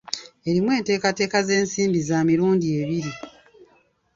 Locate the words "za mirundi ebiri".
2.09-3.11